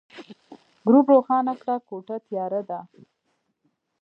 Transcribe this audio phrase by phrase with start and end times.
[0.87, 2.79] ګروپ روښانه کړه، کوټه تياره ده.